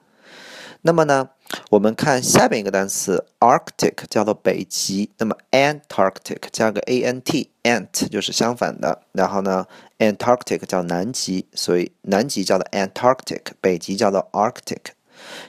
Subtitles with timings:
[0.82, 1.30] 那么呢？
[1.70, 9.66] 我们看下边一个单词，Arctic 叫做北极，那么 Antarctic 加个 a n t，ant 就是相反的，然后呢
[9.98, 14.92] ，Antarctic 叫南极，所以南极叫做 Antarctic，北极叫做 Arctic。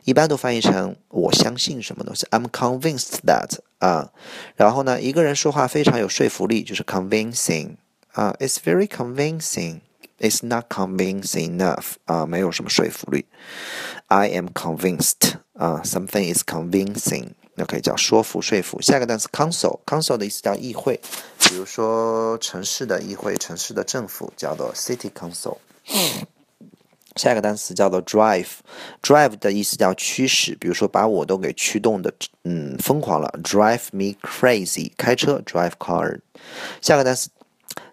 [0.04, 4.12] 一般都翻译成我相信什么东西，I'm convinced that 啊。
[4.56, 7.76] 然后呢，一个人说话非常有说服力，就是 convincing
[8.14, 13.26] 啊，It's very convincing。It's not convincing enough 啊，没有什么说服力。
[14.08, 17.32] I am convinced 啊，something is convincing。
[17.59, 18.81] 那可以叫说服、说服。
[18.81, 21.01] 下一个单词 council，council 的意思叫议会，
[21.41, 25.57] 比如说城市的议会、城市的政府叫做 city council。
[27.17, 32.15] 下一个单词叫做 drive，drive 的意思叫驱使，比如说把我都给驱动的，
[32.45, 34.93] 嗯，疯狂了，drive me crazy。
[34.97, 36.21] 开车 drive car。
[36.81, 37.29] 下个单词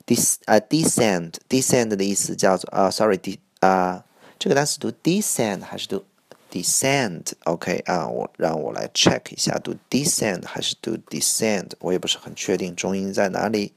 [0.05, 4.03] des 啊 descend，descend 的意思叫做啊，sorry，d 啊，
[4.37, 6.05] 这个单词读 descend 还是读
[6.51, 13.73] ？descend，OK 啊，我让我来 check 一下，读 descend 还是读 descend，我也不是很确定重音在哪里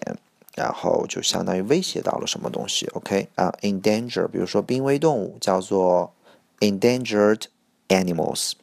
[0.54, 2.86] 然后就相当于威胁到了什么东西。
[2.88, 6.12] OK 啊，endanger，比如说濒危动物叫做
[6.63, 7.43] endangered
[7.87, 8.53] animals。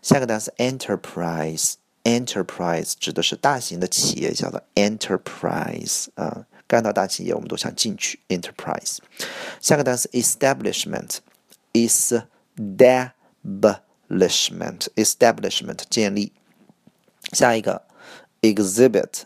[0.00, 8.20] 下个单词 enterprise，enterprise 指的是大型的企业，叫做 enterprise 啊，干到大企业我们都想进去。
[8.28, 8.98] enterprise。
[9.60, 12.26] 下个单词 establishment，estab
[14.08, 16.32] establishment establishment 建立。
[17.32, 17.82] 下一个
[18.40, 19.22] exhibit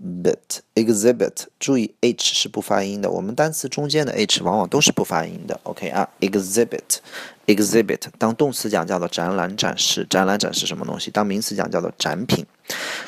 [0.00, 5.60] bit exhibit 注意 h 是不发音的，我们单词中间的 h 往往都是不发音的。
[5.64, 6.98] OK 啊，exhibit
[7.46, 11.10] exhibit 当动词讲叫做展览展示，展览展示什么东西？
[11.10, 12.46] 当名词讲叫做展品，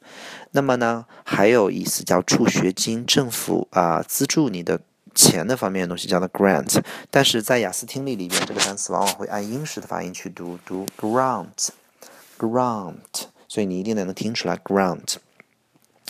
[0.53, 4.81] 那么呢，还有意思叫助学金，政府啊资助你的
[5.17, 6.81] 钱的方面的东西叫做 grant。
[7.11, 12.95] 但是在雅思听力里边，这个单词往往会按英式的发音去读，读 grant，grant，
[13.49, 15.17] 所以你一定得能听出来 grant。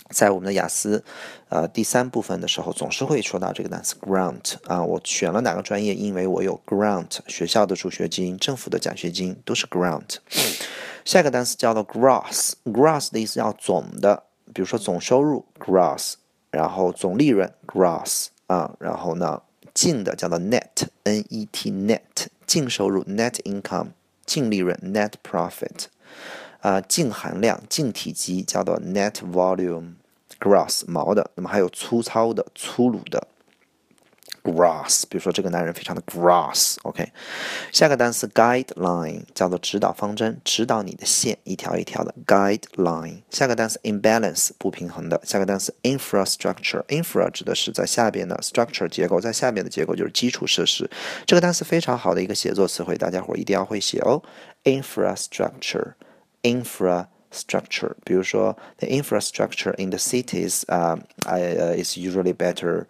[0.09, 1.03] 在我们的雅思，
[1.49, 4.83] 呃，第三部分的时候，总是会说到这个单词 grant 啊。
[4.83, 5.95] 我选了哪个专业？
[5.95, 10.17] 因为我有 grant，学校的助学金、政府的奖学金都是 grant。
[11.03, 14.23] 下一个单词叫做 gross，gross 的意思叫总的，
[14.53, 16.13] 比如说总收入 gross，
[16.51, 19.41] 然后总利润 gross 啊，然后呢
[19.73, 23.87] 净的叫做 net，n-e-t net，净收入 net income，
[24.25, 25.85] 净利润 net profit。
[26.61, 29.93] 啊，净含量、净体积叫做 net volume
[30.39, 33.27] grass 毛的，那么还有粗糙的、粗鲁的
[34.43, 36.75] grass 比如说这个男人非常的 grass。
[36.83, 37.11] OK，。
[37.71, 43.23] 下个单词 guideline 叫做指导方针，指导你的线，一条一条的 guideline。
[43.31, 45.19] 下个单词 imbalance 不平衡的。
[45.23, 50.87] 下个单词 infrastructure，infra 指的是在下边的 structure 结构，在下面的结构就是基础设施。
[51.25, 54.21] 这个单词非常好的一个写作词汇，大家伙一定要会写哦
[54.63, 55.93] ，infrastructure。
[57.35, 62.85] structure，比如说，the infrastructure in the cities 啊，uh, is usually better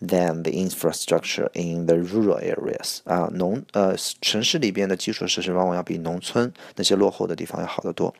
[0.00, 8.14] than the infrastructure in the rural areas 啊，农呃城市里边的基础设施往往要比农村那些落后的地方要好得多。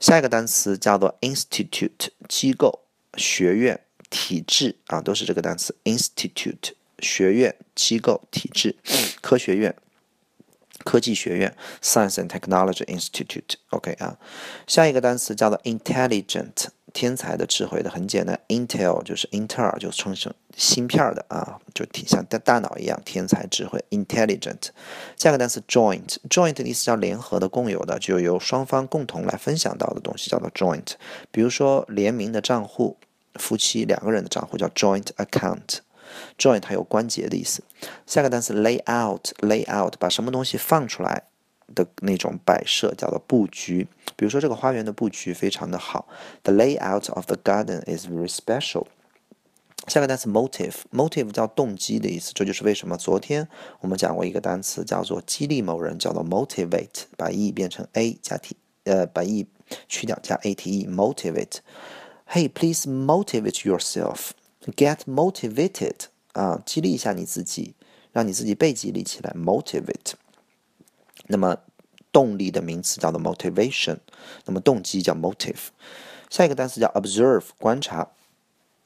[0.00, 2.80] 下一个单词叫做 institute，机构、
[3.16, 8.76] 学院、体制啊，都是这个单词 institute，学院、机构、体制、
[9.20, 9.74] 科学院。
[10.84, 13.54] 科技学院 （Science and Technology Institute）。
[13.70, 14.16] OK 啊，
[14.66, 18.40] 下一个单词叫做 intelligent，天才的、智慧的，很简单。
[18.48, 23.84] Intel 就是英特尔，就称成芯片的啊，就挺像大大脑一样，天才、智慧。
[23.90, 24.70] Intelligent。
[25.16, 30.94] 下一个单词 joint，joint 的意思叫联合的、共有的，就由双方共同来分享到的东西叫做 joint。
[31.30, 32.96] 比如说联名的账户
[33.34, 35.78] 夫妻两个人的账户叫 joint account。
[36.38, 37.62] Join 它有关节的意思。
[38.06, 41.24] 下个单词 lay out，lay out 把什么东西放出来
[41.74, 43.86] 的那种摆设叫做布局。
[44.16, 46.06] 比如说这个花园的布局非常的好。
[46.42, 48.86] The layout of the garden is very special。
[49.86, 53.48] 下个单词 motive，motive 叫动机的意思，这就是为什么昨天
[53.80, 59.46] 我们讲过一个单词叫做激励某人，叫做 motivate，把 e 变成 a 加 t，呃，把 e
[59.88, 61.60] 去掉加 a t e，motivate。
[62.28, 64.32] Hey，please motivate yourself.
[64.66, 67.74] Get motivated 啊，激励一下你自己，
[68.12, 70.12] 让你自己被激励起来，motivate。
[71.28, 71.58] 那么
[72.12, 73.98] 动力的名词叫做 motivation，
[74.44, 75.68] 那么动机叫 motive。
[76.28, 78.08] 下一个单词叫 observe，观察。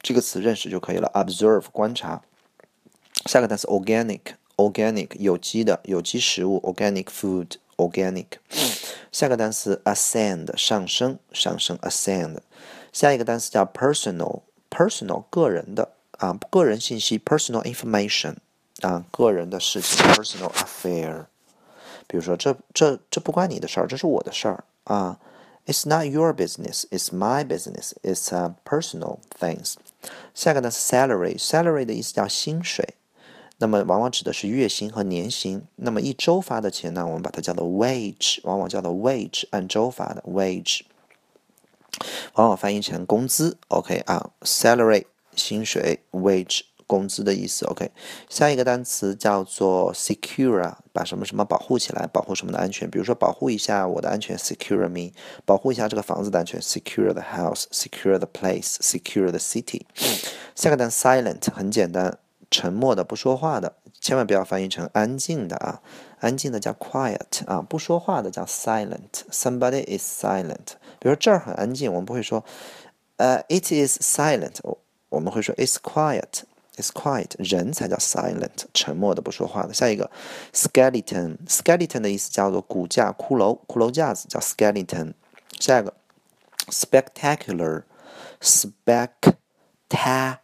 [0.00, 2.23] 这个词认识就可以了，observe 观察。
[3.26, 8.26] 下个单词 organic，organic 有机的有机食物，organic food，organic。
[9.11, 12.38] 下个单词 ascend 上升上升 ascend。
[12.93, 14.43] 下一个单词叫 personal
[14.74, 18.36] personal，personal 个人的啊个人信息 personal information
[18.82, 21.25] 啊个人的事情 personal affair。
[22.08, 25.20] 比如说这这这不关你的事儿，这是我的事儿啊。
[25.65, 27.94] It's not your business, it's my business.
[28.01, 29.75] It's a personal things.
[30.34, 32.96] 下一个呢是 salary，salary 的意思叫薪水，
[33.60, 35.62] 那么往往指的是月薪和年薪。
[35.75, 40.82] 那么一周发的钱呢，我们把它叫做 wage，往往叫做 wage，按周发的 wage，
[42.35, 43.59] 往往翻译成工资。
[43.69, 46.63] OK 啊，salary 薪水，wage。
[46.87, 47.91] 工资的意思，OK。
[48.29, 52.89] 下一个单词叫做 secure，把什么什么保护起来，保护什么的安全。
[52.91, 55.15] 比如说，保护一下我的安全，secure me；
[55.47, 59.81] 保护一下这个房子的安全，secure the house；secure the place；secure the city。
[60.55, 62.19] 下个单词 silent，很简单，
[62.51, 65.80] 沉默的，不说话的，千万不要翻译成安静的啊，
[66.20, 69.23] 安静的叫 quiet 啊，不说话的叫 silent。
[69.30, 70.75] Somebody is silent。
[70.99, 72.44] 比如这儿很安静，我们不会说，
[73.16, 74.56] 呃，it is silent，
[75.08, 76.42] 我们会说 it's quiet。
[76.76, 79.73] It's quiet，人才叫 silent，沉默的不说话的。
[79.73, 80.11] 下一个
[80.52, 85.14] ，skeleton，skeleton 的意思叫做骨架、骷髅、骷髅架子，叫 skeleton。
[85.58, 85.94] 下一个
[86.66, 87.84] spectacular
[88.42, 90.37] spectacular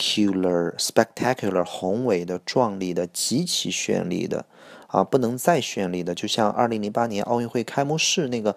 [0.00, 4.46] spectacular spectacular 宏伟的、壮丽的、极其绚丽的
[4.86, 8.56] 啊，不能再绚丽的，就像二零零八年奥运会开幕式那个、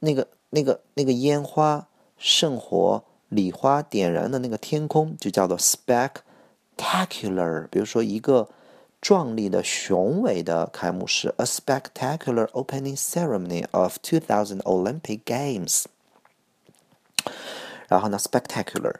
[0.00, 1.88] 那个、那个、那个烟花
[2.18, 6.10] 圣火礼花点燃的那个天空，就叫做 spec。
[6.76, 8.48] spectacular，比如说一个
[9.00, 15.84] 壮丽的、雄伟的开幕式，a spectacular opening ceremony of 2000 Olympic Games。
[17.86, 18.96] 然后呢，spectacular。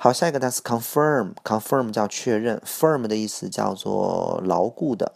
[0.00, 5.12] 好，下一个单词 confirm，confirm 叫确认，firm 的意思叫做牢固的，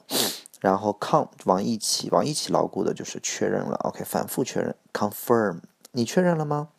[0.60, 3.76] 然后 con 往一起，往一起牢固的就是确认了。
[3.84, 5.60] OK，反复确认，confirm，
[5.92, 6.70] 你确认了吗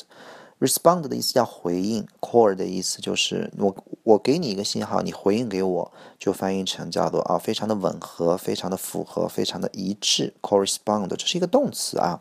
[0.60, 10.34] Respond 的意思叫回应，core 的意思就是我我给你一个信号，你回应给我，就翻译成叫做啊，非常的吻合，非常的符合，非常的一致。
[10.42, 12.20] correspond 这是一个动词啊，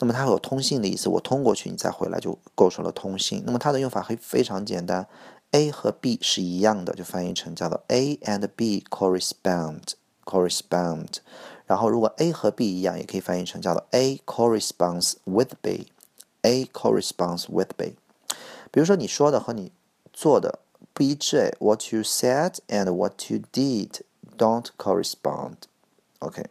[0.00, 3.42] 那么它有通信的意思，我通过去，你再回来就构成了通信。
[3.46, 5.06] 那么它的用法会非常简单
[5.52, 9.94] ，A 和 B 是一样的，就翻译成叫做 A and B correspond。
[10.22, 11.08] correspond，
[11.66, 15.88] 然后如果 A 和 B 一样，也可以翻译成叫做 A corresponds with B
[16.41, 17.95] B，A corresponds with B。
[18.71, 19.71] 比如说你说的和你
[20.13, 20.59] 做的
[20.93, 24.01] 不一致，What you said and what you did
[24.37, 26.45] don't correspond。OK，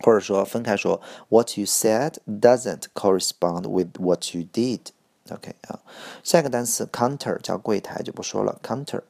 [0.00, 5.80] 或者说分开说，What you said doesn't correspond with what you did。OK 啊，
[6.24, 9.02] 下一个单词 counter 叫柜台就不说了，counter。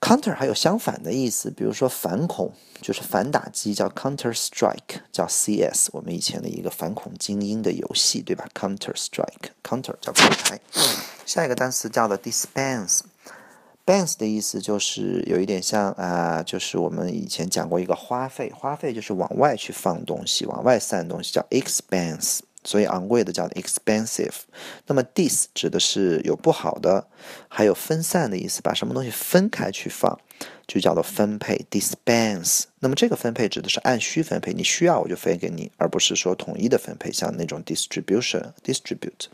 [0.00, 10.60] Counter 还有相反的意思，比如说反恐就是反打击，叫 Counter Strike，叫 CS，我们以前的一个反恐精英的游戏，对吧？Counter Strike，Counter 叫柜台。
[11.26, 22.38] 下一个单词叫做 Dispense，Dispense 的意思就是有一点像啊，就是我们以前讲过一个花费，花费就是往外去放东西，往外散东西，叫 Expense。
[22.68, 24.34] 所以昂贵的叫 expensive，
[24.88, 27.08] 那么 dis 指的是有不好的，
[27.48, 30.20] 还有分散的意思，把什么东西分开去放，
[30.66, 32.64] 就叫做分配 dispense。
[32.80, 39.28] 那么这个分配指的是按需分配，你需要我就分给你，而不是说统一的分配，像那种 distribution distribute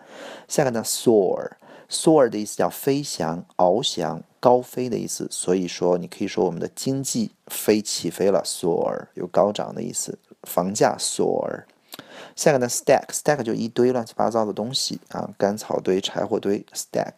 [0.48, 1.52] 下个呢，soar
[1.90, 4.24] soar 的意思叫飞翔、翱翔。
[4.40, 11.64] 高飞的意思，所以说你可以说我们的经济飞起飞了，soar 有高涨的意思，房价 soar。
[12.36, 17.14] 下个呢，stack，stack 就一堆乱七八糟的东西啊，干草堆、柴火堆，stack。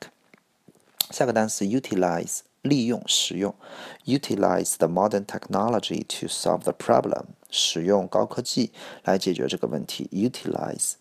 [1.10, 3.56] 下个单词 utilize，利用、使用
[4.06, 8.72] ，utilize the modern technology to solve the problem，使用高科技
[9.04, 10.94] 来解决这个问题，utilize。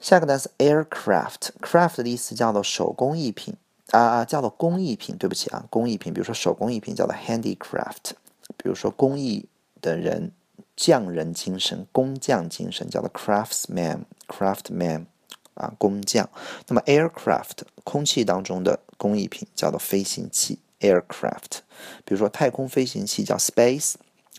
[0.00, 3.54] 下个单词 aircraft，craft 的意思叫做手工艺品。
[3.90, 8.10] 啊啊，叫做工艺品，对不起啊，工艺品，比如说手工艺品叫做 handicraft，
[8.58, 9.48] 比如说工艺
[9.80, 10.30] 的人，
[10.76, 15.06] 匠人精神，工匠精神叫做 craftsman，craftman，
[15.54, 16.28] 啊，工匠。
[16.66, 21.60] 那么 aircraft，空气当中的工艺品叫做飞行器，aircraft。
[22.04, 23.94] 比如说太空飞行器叫 space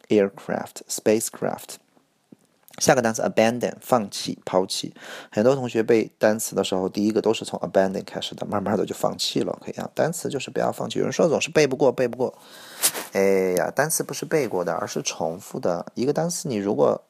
[0.10, 1.78] aircraft，spacecraft。
[2.80, 4.94] 下个单词 abandon 放弃抛弃，
[5.32, 9.58] 很多同学背单词的时候，第一个都是从 abandon 开始的，慢慢的就放弃了。
[9.64, 10.98] 可以啊，单词就是不要放弃。
[11.00, 12.34] 有人说总是背不过，背不过。
[13.12, 15.86] 哎呀，单词不是背过的，而是重复的。
[15.94, 17.04] 一个单词你如果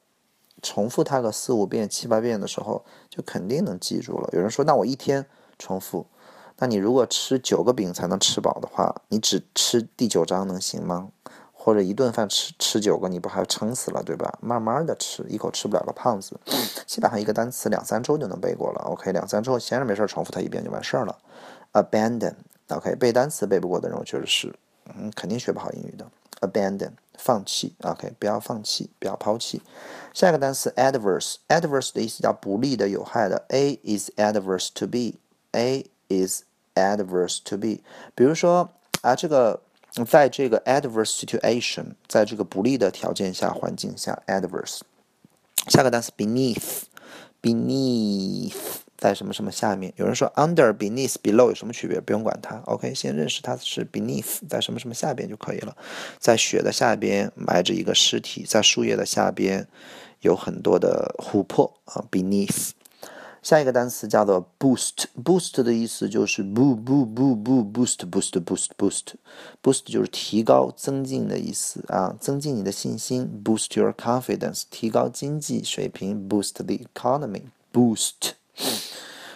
[0.60, 4.28] 重复它个四五遍、七八遍的时候，就肯定能记住了。
[4.32, 5.24] 有人说那我一天
[5.58, 6.06] 重复，
[6.58, 11.10] 那你如果吃九个饼才能吃饱的话，你只吃第九章能行吗？
[11.62, 14.38] 或者一顿饭吃吃九个，你不还撑死了，对吧？
[14.40, 16.40] 慢慢的吃，一口吃不了个胖子。
[16.86, 18.80] 基本上一个单词两三周就能背过了。
[18.86, 21.18] OK，两三周闲着没事重复它一遍就完事儿了。
[21.74, 24.54] Abandon，OK，背单词背不过的人，我觉得是，
[24.86, 26.06] 嗯，肯定学不好英语的。
[26.40, 27.74] Abandon，放弃。
[27.82, 29.60] OK，不要放弃，不要抛弃。
[30.14, 33.44] 下一个单词 adverse，adverse 的意思叫不利的、有害的。
[33.48, 36.44] A is adverse to B，A is
[36.74, 37.84] adverse to B。
[38.14, 38.70] 比如说
[39.02, 39.60] 啊，这个。
[40.06, 44.80] 在这个 adverse situation，在这个不利的条件下、环境下，adverse。
[45.66, 48.54] 下个单词 beneath，beneath
[48.96, 49.92] 在什么什么下面？
[49.96, 52.00] 有人说 under、beneath、below 有什么区别？
[52.00, 55.76] 不用管它，OK，先认识它是 beneath，在什么什么下边就可以了。
[56.18, 59.66] 在雪的下边埋着一个尸体，在树叶的下边
[60.20, 62.70] 有很多的琥珀啊，beneath。
[63.42, 69.14] 下一个单词叫做 boost，boost 的意思就是 boo boo boo boo boost boost boost boost
[69.62, 78.32] boost 就是提高、增进的意思啊，增进你的信心，boost your confidence，提高经济水平，boost the economy，boost。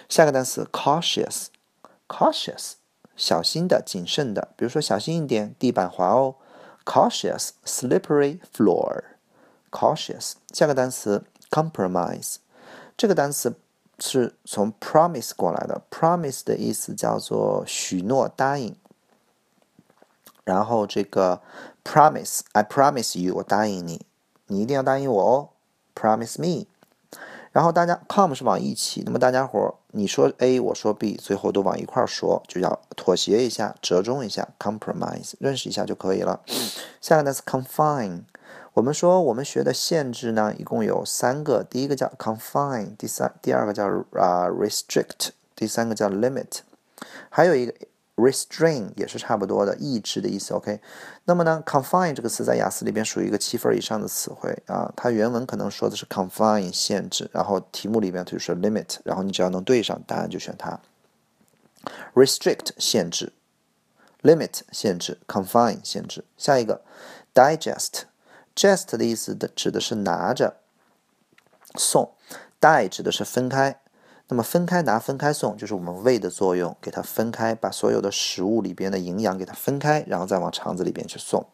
[0.07, 2.73] 下个单词 cautious，cautious
[3.17, 6.35] 小心的、谨慎的，比如说小心一点，地板滑哦
[6.85, 10.35] ，cautious slippery floor，cautious。
[10.53, 12.35] 下个单词 compromise，
[12.99, 13.55] 这个单词。
[14.07, 18.77] 是从 promise 过来的，promise 的意思叫做许诺、答应。
[20.45, 21.41] 然后这个
[21.83, 24.05] promise，I promise you，我答应你，
[24.49, 25.49] 你一定要答应我哦
[25.95, 26.67] ，promise me。
[27.51, 36.41] 然后大家 come 是往一起，那么大家伙你说 A，我说 B，最后都往一块儿说，就叫妥协一下、折中一下，compromise，认识一下就可以了。
[37.01, 38.25] 下个单词 confine。
[38.75, 41.63] 我们说，我们学的限制呢，一共有三个。
[41.63, 46.59] 第一个叫 confine，第三，第二个叫啊 restrict，第三个叫 limit，
[47.31, 47.73] 还有一个
[48.17, 50.55] restrain 也是差不多的，抑制的意思。
[50.55, 50.81] OK，
[51.27, 54.93] 那么呢，confine 这个词在雅思里边属于一个七分以上的词汇啊。
[54.97, 60.81] 它原文可能说的是 confine 限制，然后题目里面就是 limit，然后你只要能对上，答案就选它。
[62.15, 63.33] restrict 限制
[64.23, 66.25] ，limit 限制，confine 限制。
[66.37, 66.83] 下一个
[67.33, 68.07] digest。
[68.55, 70.57] Just 的意思的指的是拿着
[71.75, 72.13] 送
[72.61, 73.81] ，die 指的是分开，
[74.29, 81.45] 那么分开拿、分开送，就是我们胃的作用，给它分开，把所有的食物里边的营养给它分开，然后再往肠子里边去送。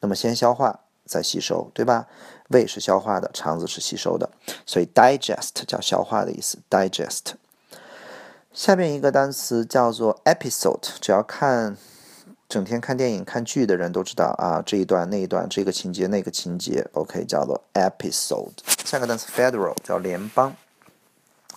[0.00, 2.06] 那么先消化，再吸收，对吧？
[2.48, 4.30] 胃是消化的，肠子是吸收的，
[4.64, 7.32] 所以 digest 叫消化的意思，digest。
[8.52, 11.76] 下面一个单词叫做 episode，只要看
[12.48, 18.52] 整天看电影、看剧的人都知道啊，这一段、那一段，这个情节、那个情节，OK，叫做 episode。
[18.84, 20.54] 下个单词 federal 叫联邦。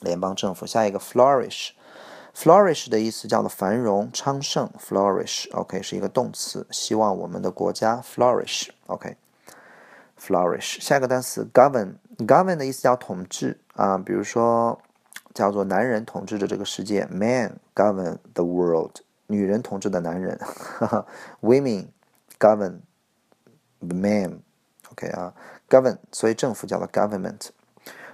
[0.01, 10.79] 联邦政府，下一个 flourish，flourish 的意思叫做繁荣昌盛，flourish，OK 是一个动词，希望我们的国家 flourish，OK，flourish。
[10.79, 14.79] 下一个单词 govern，govern 的意思叫统治啊，比如说
[15.33, 18.97] 叫做男人统治着这个世界，man govern the world，
[19.27, 20.39] 女人统治的男人
[21.41, 21.87] ，women
[22.39, 22.79] govern
[23.79, 25.33] the man，OK 啊
[25.69, 27.49] ，govern，所以政府叫做 government。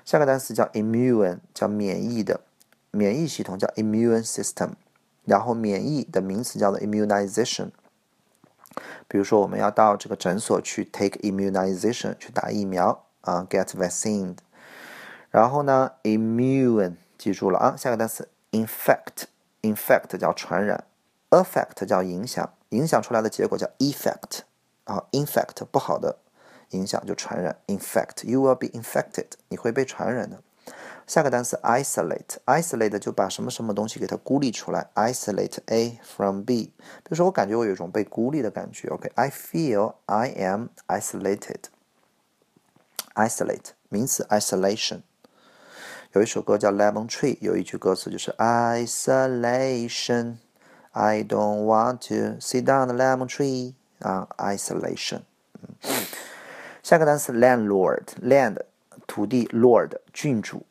[0.03, 2.41] 下个单词叫 immune，叫免疫的，
[2.91, 4.71] 免疫系统叫 immune system。
[5.25, 7.69] 然后免疫的名词叫做 immunization。
[9.07, 14.35] 比如说我们要到这个诊所去 take immunization，去打疫苗啊，get vaccine。
[15.29, 17.75] 然后呢，immune 记住了啊。
[17.77, 20.83] 下个单词 infect，infect 叫传染
[21.33, 24.41] ，affect 叫影响，影响出来的结果叫 effect
[24.83, 26.19] 啊，infect 不好的。
[26.69, 30.41] 影响就传染，infect，you will be infected，你会被传染的。
[31.05, 36.73] 下个单词 isolate，isolate 就把什么什么东西给它孤立出来，isolate A from B。
[36.77, 41.65] 比如说我感觉我有一种被孤立的感觉，OK，I feel I am isolated。
[43.15, 45.01] isolate 名词 isolation。
[46.13, 50.37] 有一首歌叫 Lemon Tree，有一句歌词就是 isolation
[50.92, 55.20] isolation，I don't want to sit down the lemon tree 啊，isolation。
[56.82, 58.58] 下个单词 landlord，land
[59.06, 60.64] 土地，lord 郡主，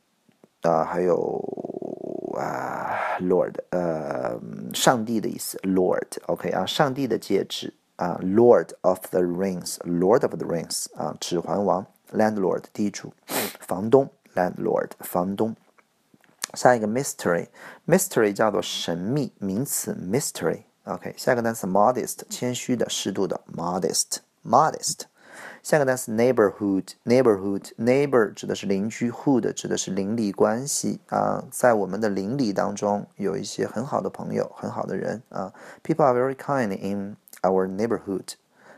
[0.62, 4.40] 啊，还有啊 lord 呃
[4.74, 13.14] 上帝的意思，lord，OK 啊，上帝的戒指啊，lord of the rings，lord of the rings 啊，指环王，landlord 地主，
[13.60, 15.56] 房东，landlord 房东。
[16.54, 21.14] 下一个 mystery，mystery 叫做神秘名词，mystery，OK。
[21.18, 25.02] 下个单词 modest，谦虚的，适度的，modest，modest。
[25.62, 35.54] 下个单词 neighborhood，neighborhood，neighbor 指的是邻居，hood 指的是邻里关系啊，在我们的邻里当中有一些很好的朋友，很好的人啊。
[35.84, 38.36] People are very kind in our neighborhood.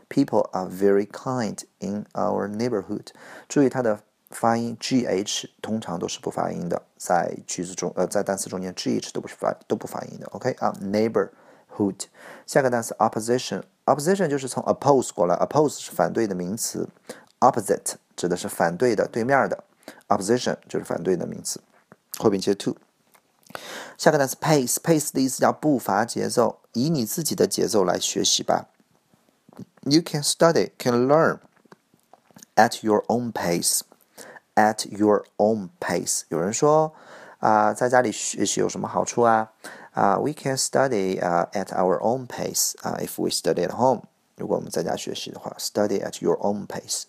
[0.08, 3.12] People are very kind in our neighborhood.
[3.48, 4.00] 注意它的
[4.35, 10.27] 发音，gh 通常都是不发音的，在句子中，呃，在单词中间，gh 都不是发都不发音的。
[10.27, 12.05] OK 啊，neighborhood。
[12.45, 13.63] 下个单词 opposition。
[13.85, 16.89] Opposition 就是从 oppose 过来，oppose 是反对的名词
[17.39, 19.63] ，opposite 指的是反对的、对面的
[20.07, 21.61] ，opposition 就是反对的名词，
[22.17, 22.75] 后边接 to。
[23.95, 28.69] 下个单词 pace，pace 的意思叫步伐、节奏，以你自己的节奏来学习吧。
[29.83, 31.37] You can study, can learn
[32.55, 33.81] at your own pace,
[34.54, 36.22] at your own pace。
[36.28, 36.92] 有人说
[37.38, 39.50] 啊，在家里学习有什么好处啊？
[39.92, 44.02] 啊，we can study 啊 at our own pace 啊，if we study at home，
[44.36, 47.04] 如果我们在家学习的话，study at your own pace。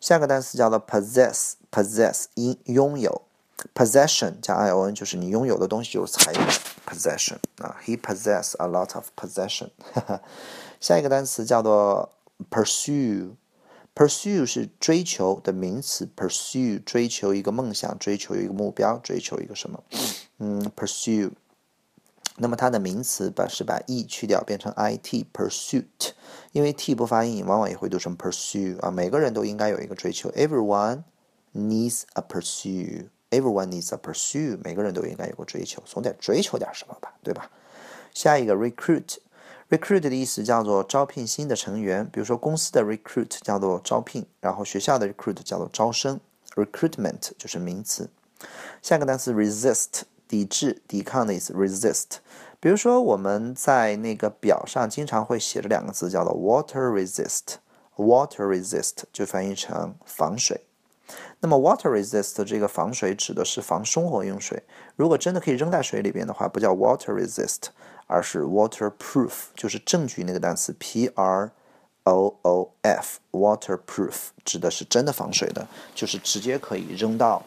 [0.00, 3.22] 下个单词叫做 possess，possess 拥拥有，
[3.74, 6.46] possession 加 i o n 就是你拥有的东西就是财产，
[6.86, 9.70] possession 啊，he possess a lot of possession。
[10.80, 12.12] 下一个单词叫做
[13.93, 19.83] Pursue 是追求的名词，pursue 追求一个梦想，追求一个目标，追求一个什么？
[20.39, 21.31] 嗯，pursue。
[22.37, 26.11] 那么它的名词把是把 e 去掉，变成 i t pursuit，
[26.53, 28.89] 因为 t 不发音，往往也会读成 pursue 啊。
[28.89, 31.03] 每个人都应该有一个追求，everyone
[31.53, 37.51] needs a pursue，everyone needs a pursue，每个人都应该有个追求，总得追求点什么吧，对吧？
[38.13, 39.17] 下一个 recruit
[39.71, 46.19] Recruit 的意思叫做招聘新的成员，比如说公司的 recruit 叫做招聘，然后学校的 recruit 叫做招生
[46.55, 48.09] ，recruitment 就是名词。
[48.81, 50.03] 下个单词 resist。
[50.27, 52.19] 抵制、抵抗的意思，resist。
[52.61, 57.55] 比如说，我们在那个表上经常会写着两个字，叫做 water resist。
[57.97, 60.61] water resist 就翻译成防水。
[61.41, 64.63] 那么 water resist 这个防水指的是防生活用水。
[64.95, 67.63] 如果真的可以扔在水里边的话，不叫 water resist，
[68.11, 71.51] 而是 waterproof，就是证据那个单词 p r
[72.03, 73.19] o o f。
[73.31, 77.41] waterproof 指的是真的防水的，就是直接可以扔到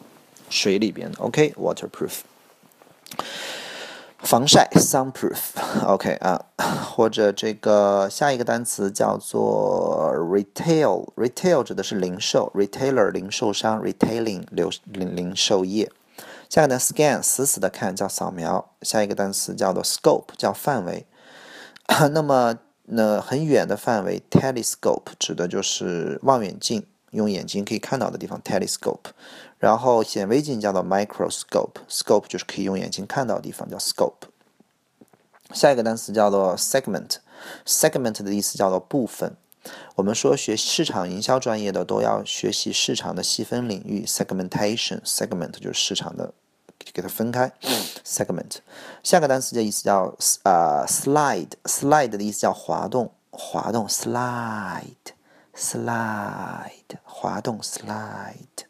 [0.49, 1.11] 水里边。
[1.19, 2.21] OK，waterproof。
[4.19, 6.43] 防晒，sunproof，OK 啊，
[6.89, 15.91] 或者这个下一个单词叫做 retail，retail 指的是零售，retailer 零售商，retailing 流零零售业。
[16.49, 18.71] 下一个呢，scan 死死的看叫扫描。
[18.81, 21.05] 下一个单词叫做 scope 叫范围。
[22.11, 29.11] 那么那很远的范围，telescope 指的就是望远镜，用眼睛可以看到的地方，telescope。
[29.57, 34.29] 然后显微镜叫做 microscope，scope 就是可以用眼睛看到的地方，叫 scope。
[35.51, 39.35] 下一个单词叫做 segment，segment 的意思叫做部分。
[39.95, 46.33] 我们说学市场营销专业的都要学习市场的细分领域，segmentation，segment 就是市场的，
[46.93, 47.51] 给它分开
[48.05, 48.57] ，segment。
[49.03, 54.99] 下个单词的意思叫呃 slide，slide 的意思叫滑动，滑动，slide，slide，
[57.03, 58.65] 滑动，slide。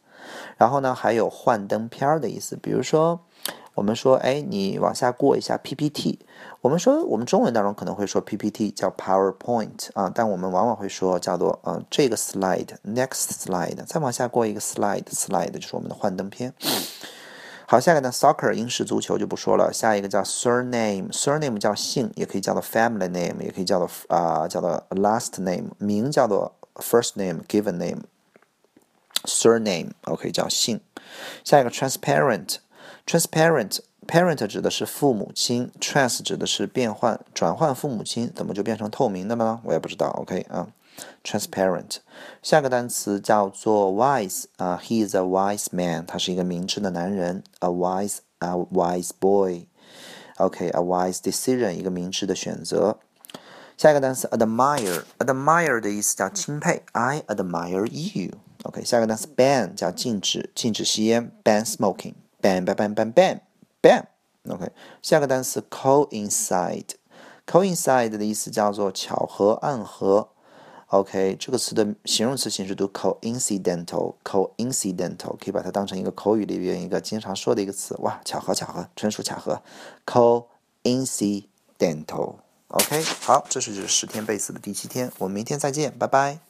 [0.58, 3.22] 然后呢，还有幻灯片儿的意思，比如说。
[3.76, 6.20] 我们说，哎，你往下过一下 PPT。
[6.66, 16.56] 我们说，我们中文当中可能会说 PPT 叫 PowerPoint 啊，但我们往往会说叫做，嗯，这个 slide，next slide，再往下过一个 slide，slide 就是我们的幻灯片。
[17.68, 19.72] 好，下一个呢，soccer 英式足球就不说了。
[19.72, 30.82] 下一个叫 surname，surname 叫姓，也可以叫做 family name，也可以叫做啊，叫做 last name，名叫做 first name，given name，surname，OK 叫姓。
[31.44, 32.56] 下一个 transparent。
[33.08, 39.62] Transparent parent 指的是父母亲，trans 指的是变换、转换父母亲，怎么就变成透明的了呢？
[39.64, 40.08] 我也不知道。
[40.22, 40.68] OK 啊
[41.24, 41.98] ，transparent。
[42.42, 49.68] 下个单词叫做 wise 啊，he is a wise man，他是一个明智的男人，a wise a wise boy。
[50.38, 53.00] OK，a wise decision，一个明智的选择。
[53.78, 58.32] 下一个单词 admire，admire 的意思叫钦佩，I admire you。
[58.64, 62.14] OK，下一个单词 ban 叫禁止，禁止吸烟，ban smoking。
[62.42, 63.40] Ban，ban，ban，ban，ban
[63.86, 64.72] Bam，OK，
[65.04, 70.30] 下个单词 coincide，coincide 的意思叫做巧合、暗合
[70.88, 79.62] ，OK，这个词的形容词形式读 coincidental，coincidental 可以把它当成一个口语里边一个经常说的一个词，哇，巧合巧合，纯属巧合
[80.08, 86.45] ，coincidental，OK，好，这是十天背词的第七天，我们明天再见，拜拜。